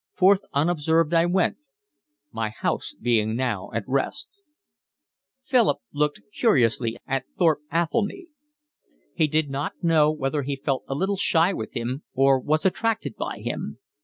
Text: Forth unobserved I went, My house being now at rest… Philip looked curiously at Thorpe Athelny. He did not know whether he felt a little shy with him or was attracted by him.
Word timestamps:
Forth 0.15 0.39
unobserved 0.51 1.13
I 1.13 1.27
went, 1.27 1.57
My 2.31 2.49
house 2.49 2.95
being 2.99 3.35
now 3.35 3.69
at 3.71 3.83
rest… 3.87 4.41
Philip 5.43 5.77
looked 5.93 6.21
curiously 6.33 6.97
at 7.05 7.25
Thorpe 7.37 7.61
Athelny. 7.71 8.25
He 9.13 9.27
did 9.27 9.51
not 9.51 9.73
know 9.83 10.09
whether 10.09 10.41
he 10.41 10.55
felt 10.55 10.85
a 10.87 10.95
little 10.95 11.17
shy 11.17 11.53
with 11.53 11.75
him 11.75 12.01
or 12.15 12.39
was 12.39 12.65
attracted 12.65 13.15
by 13.15 13.41
him. 13.41 13.77